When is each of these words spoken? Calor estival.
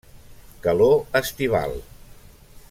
Calor 0.63 0.95
estival. 1.21 1.77